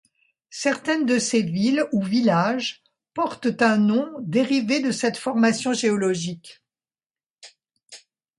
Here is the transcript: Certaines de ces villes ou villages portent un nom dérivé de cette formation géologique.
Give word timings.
Certaines 0.49 1.05
de 1.05 1.19
ces 1.19 1.43
villes 1.43 1.85
ou 1.91 2.01
villages 2.01 2.81
portent 3.13 3.61
un 3.61 3.77
nom 3.77 4.09
dérivé 4.21 4.79
de 4.79 4.89
cette 4.89 5.15
formation 5.17 5.73
géologique. 5.73 6.63